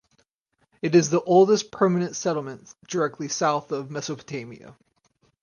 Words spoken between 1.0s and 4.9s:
the oldest permanent settlement directly south of Mesopotamia.